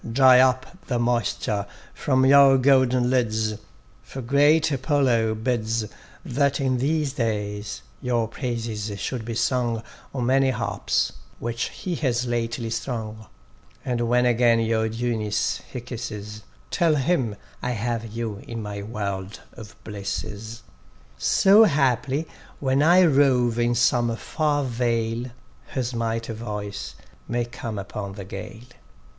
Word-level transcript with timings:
Dry 0.11 0.39
up 0.39 0.79
the 0.87 0.97
moisture 0.97 1.67
from 1.93 2.25
your 2.25 2.57
golden 2.57 3.11
lids, 3.11 3.53
For 4.01 4.23
great 4.23 4.71
Apollo 4.71 5.35
bids 5.35 5.85
That 6.25 6.59
in 6.59 6.79
these 6.79 7.13
days 7.13 7.83
your 8.01 8.27
praises 8.27 8.99
should 8.99 9.23
be 9.23 9.35
sung 9.35 9.83
On 10.11 10.25
many 10.25 10.49
harps, 10.49 11.13
which 11.37 11.65
he 11.65 11.93
has 11.97 12.25
lately 12.25 12.71
strung; 12.71 13.27
And 13.85 14.09
when 14.09 14.25
again 14.25 14.59
your 14.59 14.89
dewiness 14.89 15.61
he 15.71 15.79
kisses, 15.81 16.41
Tell 16.71 16.95
him, 16.95 17.35
I 17.61 17.73
have 17.73 18.07
you 18.11 18.37
in 18.47 18.59
my 18.59 18.81
world 18.81 19.41
of 19.53 19.75
blisses: 19.83 20.63
So 21.19 21.65
haply 21.65 22.27
when 22.59 22.81
I 22.81 23.05
rove 23.05 23.59
in 23.59 23.75
some 23.75 24.15
far 24.15 24.63
vale, 24.63 25.25
His 25.67 25.93
mighty 25.93 26.33
voice 26.33 26.95
may 27.27 27.45
come 27.45 27.77
upon 27.77 28.13
the 28.13 28.25
gale. 28.25 28.61